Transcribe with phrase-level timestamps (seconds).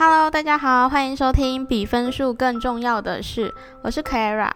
[0.00, 4.48] Hello，大家好，欢迎收听比分数更重要的是，我是 Clara。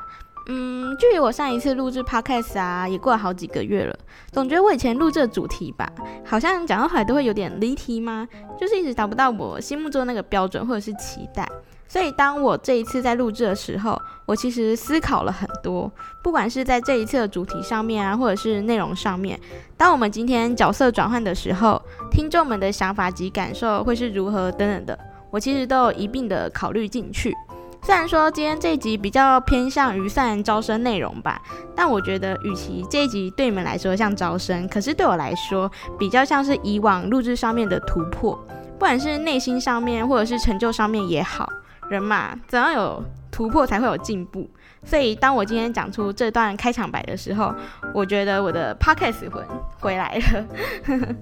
[0.46, 3.98] 嗯，距离我上一次录制 Podcast 啊，也过了好几个月了。
[4.30, 5.90] 总觉得我以前录制的主题吧，
[6.24, 8.24] 好像讲到后来都会有点离题吗？
[8.56, 11.44] 就是一直达不到我心目中那个标准或者是期待。
[11.88, 15.90] 所以当我这一次在录制的时候，我其实思考了很多，
[16.22, 19.36] 不管是在这一次的主题上面啊，或者是内容上面。
[19.76, 24.98] 当我们今天角色转换的时候，听众们的想法及感受会是如何等等的，
[25.32, 27.34] 我其实都有一并的考虑进去。
[27.84, 31.42] 虽然说今天这一集比较偏向于算招生内容吧，
[31.74, 38.36] 但我觉得与其这一集对你们来说像招生，可是对我来说比较像是以往录制上面的突破，
[38.74, 41.48] 不管是内心上面或者是成就上面也好，
[41.88, 44.48] 人嘛总要有突破才会有进步。
[44.84, 47.52] 所以当我今天讲出这段开场白的时候，
[47.92, 49.44] 我觉得我的 podcast 魂
[49.80, 51.16] 回来了。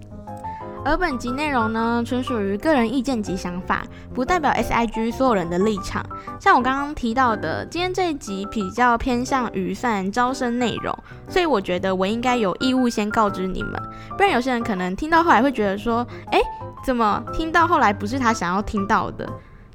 [0.83, 3.85] 而本集内容呢，纯属于个人意见及想法，
[4.15, 6.05] 不代表 SIG 所有人的立场。
[6.41, 10.97] 像我刚刚提到的，今天这一集比较偏向于算招生内容，
[11.29, 13.81] 所以我觉得我应该有义务先告知你们，
[14.17, 16.41] 不然有些人可能听到后来会觉得说，哎，
[16.85, 19.29] 怎么听到后来不是他想要听到的？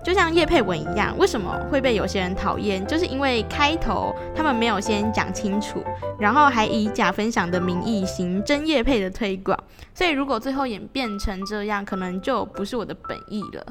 [0.05, 2.85] 就像叶佩文一样，为什么会被有些人讨厌？
[2.85, 5.83] 就是因为开头他们没有先讲清楚，
[6.19, 9.57] 然后还以假分享的名义行真叶佩的推广，
[9.95, 13.65] 所以如果最后演变成这样，可能就不是我的本意了。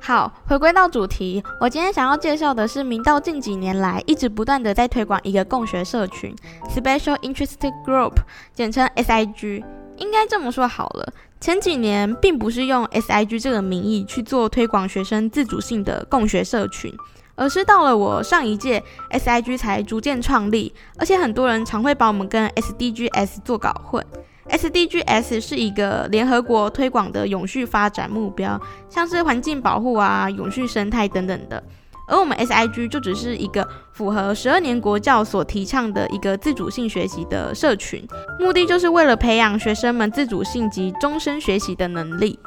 [0.00, 6.34] 好，回归到主题，我今天想要介绍的是明道近几年来一直不断的在推广一个共学社群
[6.74, 8.14] （Special Interest Group），
[8.52, 9.62] 简称 SIG。
[9.98, 11.12] 应该这么说好了。
[11.42, 16.94] 前几年并不是用 SIG 这个名义去做推广学生自主性的共学社群，
[17.34, 24.06] 而是到了我上一届 SIG 才逐渐创立，而且很多人常会把我们跟 SDGs 做搞混。
[24.50, 31.60] SDGs 是一个联合国推广的永续发展目标，像是环境保护啊、永续生态等等的。
[32.06, 38.06] 而我们 SIG 就只是一个符合十二年国教所提倡的一个自主性学习的社群，
[38.38, 42.38] 目的就是为了培养学生们自主性及终身学习的能力。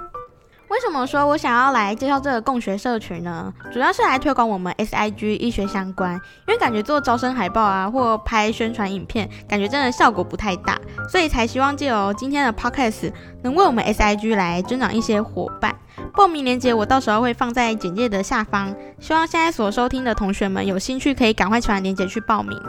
[0.76, 3.52] 为什么说我想要来介绍这个共学社群呢？
[3.72, 6.16] 主要是来推广我们 SIG 医学相关，
[6.46, 10.78] 因为感觉做招生海报啊，或拍宣传影片，感觉真的效果不太大，
[11.10, 15.74] 所以才希望借由今天的 Podcast 能为我们 SIG 来增长一些伙伴。
[16.14, 22.62] 报名链接我到时候会放在简介的下方，希望现在所收听的同学们有兴趣可以赶快传链接去报名。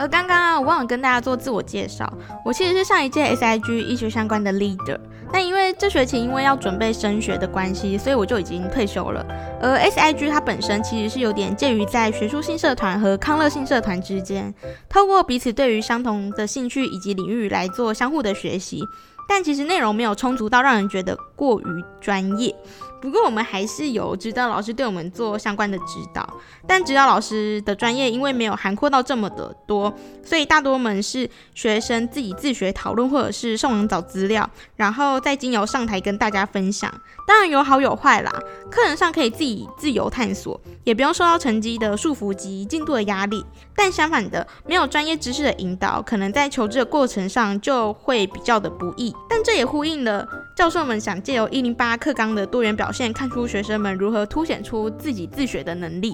[0.00, 2.10] 而刚刚啊，我忘了跟大家做自我介绍，
[2.42, 4.98] 我其实是上一届 SIG 医学相关的 leader，
[5.30, 9.22] 但因为这学期因为要准备升学的关系，所以我就已经退休了。
[9.60, 14.54] 而 SIG 它本身其实是有点介于在学术性社团和康乐性社团之间，
[14.88, 18.82] 透过彼此对于相同的兴趣以及领域来做相互的学习。
[19.28, 22.54] 但其实内容没有充足到让人觉得过于专业。
[23.00, 26.28] 不过我们还是有指导老师对我们做相关的指导，
[26.66, 29.90] 但指导老师的专业因为没有涵括到这么的多，
[30.22, 36.92] 所以大多们是学生自己自学讨论或者是上网找资料，然后再经由上台跟大家分享。
[37.26, 38.30] 当然有好有坏啦，
[38.70, 43.42] 课程上可以自己自由探索，也不用受到成绩的束缚及进度的压力。
[43.74, 49.14] 但相反的，没有专业知识的引导，可能在求知的过程上就会比较的不易。
[49.26, 50.28] 但这也呼应了
[50.60, 52.92] 教授们想借由一零八课纲的多元表。
[52.92, 56.12] 现看出学生们如何凸显出自己自学的能力。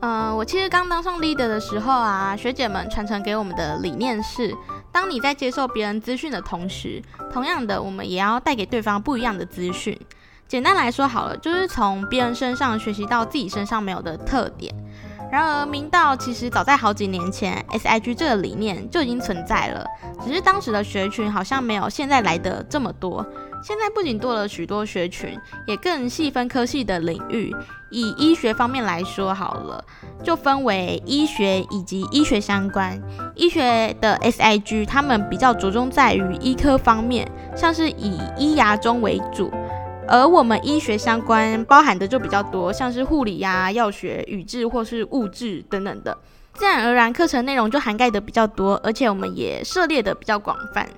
[0.00, 4.54] 嗯，我其实刚当上 leader 的时候啊，学姐们传承给我们的理念是：
[4.92, 9.98] 当你在接受别人资讯的同时，同样的，我们也要带给对方不一样的资讯。
[10.46, 14.74] 简单来说，好了，就是从别人身上学习到自己身上没有的特点。
[15.30, 19.86] 然而，明道其实早在好几年前，SIG 这个理念就已经存在了，
[20.24, 23.24] 只是当时的学群好像没有现在来的这么多。
[23.62, 25.36] 现在不仅多了许多学群，
[25.66, 27.54] 也更细分科系的领域。
[27.90, 29.84] 以医学方面来说，好了，
[30.22, 33.00] 就分为医学以及医学相关。
[33.34, 39.50] 医学的 SIG，他们比较着重在于医科方面，像是以医牙中为主。
[40.08, 46.16] 而我们医学相关包含的就比较多，像是护理呀、药学、语质或是物质等等的，
[46.54, 50.88] 自然而然课程内容就涵盖的比较多，而且我们也涉猎的比较广泛。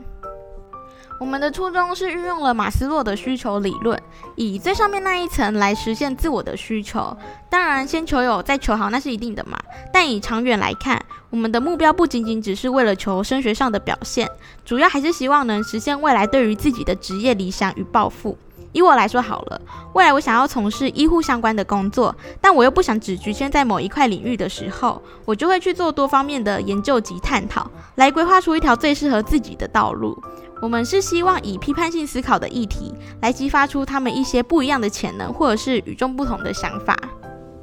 [1.18, 4.00] 我们的初衷是运用了马斯洛的需求理论，
[4.36, 7.14] 以最上面那一层来实现自我的需求。
[7.50, 9.58] 当然，先求有再求好那是一定的嘛。
[9.92, 10.98] 但以长远来看，
[11.28, 14.26] 我们的目标不仅仅只是为了求升学上的表现，
[14.64, 18.38] 主要还是希望能实现未来对于自己的职业理想与抱负。
[18.72, 19.60] 以我来说好了，
[19.94, 30.16] 未来我想要从事医护相关的工作，但我又不想只局限在某一块领域的时候，我就会去做多方面的研究及探讨，来规划出一条最适合自己的道路。
[30.62, 36.96] 我们是希望以批判性思考的议题来激发出他们一些不一样的潜能，或者是与众不同的想法。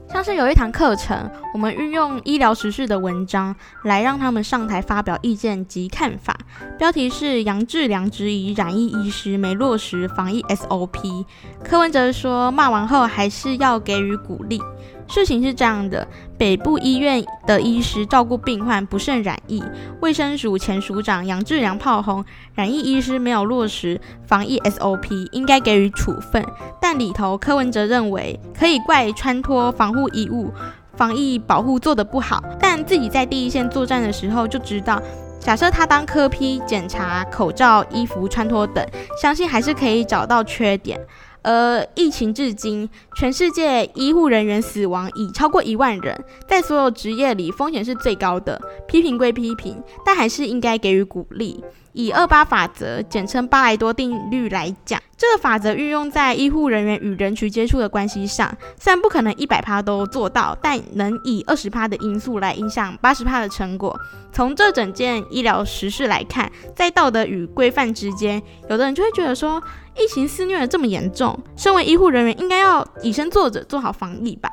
[0.09, 6.35] 像是有一堂课程，我们运用医疗时事的文章来让他们上台发表意见及看法，
[6.77, 11.25] 标题是杨志良质疑染疫医师没落实防疫 SOP。
[11.63, 14.61] 柯文哲说骂完后还是要给予鼓励。
[15.09, 16.05] 事情是这样的，
[16.37, 19.63] 北部医院的医师照顾病患不慎染疫，
[20.01, 26.45] 卫生署前署长杨志良炮轰染疫医师没有落实防疫 SOP，应该给予处分。
[26.81, 30.51] 但里头柯文哲认为可以怪穿脱防护衣物，
[30.93, 35.01] 防疫保护做得不好，但自己在第一线作战的时候就知道，
[35.47, 38.85] 假设他当科批检查口罩、衣服穿脱等，
[39.21, 40.99] 相信还是可以找到缺点。
[41.41, 48.61] 而疫情至今，全世界医护人员死亡已超过一万人，在所有职业里风险是最高的。
[48.89, 51.63] 批评归批评，但还是应该给予鼓励。
[51.97, 63.99] 以二八法则，简称巴莱多定律来讲，这个法则运用在医护人员与人群接触的关系上，虽然不可能一百趴都做到，但能以二十趴的因素来影响八十趴的成果。
[64.31, 68.39] 从这整件医疗实事来看，在道德与规范之间，
[68.69, 69.59] 有的人就会觉得说，
[69.97, 74.51] 疫情肆虐的这么严重，身为医护人员应该要以身作则，做好防疫吧。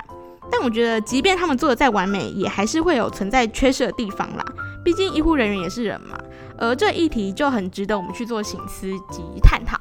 [0.51, 4.45] 但我觉得，即便他们做的再完美，也还是会有存在缺失的地方啦。
[4.85, 6.17] 毕竟医护人员也是人嘛。
[6.57, 9.79] 而这议题就很值得我们去做醒思及探讨。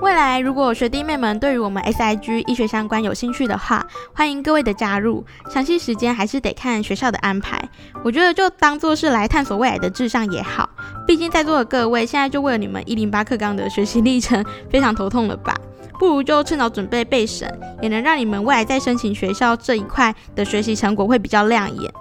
[0.00, 5.22] 未来如果学弟妹们对于我们 SIG 医学相关有兴趣的话，欢迎各位的加入。
[5.50, 7.60] 详细时间还是得看学校的安排。
[8.02, 10.70] 我觉得就当做是来探索未来的志向也好。
[11.06, 15.54] 毕竟在座的各位现在就为了你们一零八课纲的学习历程非常头痛了吧？
[15.98, 17.46] 不如就趁早准备备审，
[17.82, 21.92] 也能让你们未来在申请学校这一块的学习成果会比较亮眼。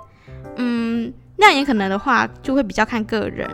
[1.40, 3.50] 亮眼可能的话，就会比较看个人，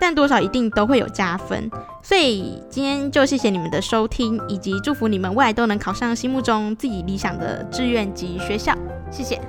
[0.00, 1.70] 但多少一定都会有加分。
[2.02, 8.72] 所以今天就谢谢你们的收听，以及祝福你们未来都能考上心目中自己理想的志愿及学校。
[9.10, 9.40] 谢谢。